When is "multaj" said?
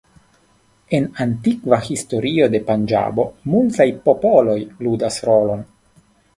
3.55-3.89